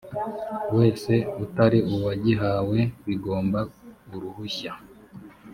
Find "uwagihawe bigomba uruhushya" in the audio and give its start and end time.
1.93-4.73